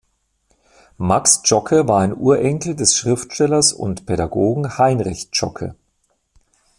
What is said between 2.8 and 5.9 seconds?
Schriftstellers und Pädagogen Heinrich Zschokke.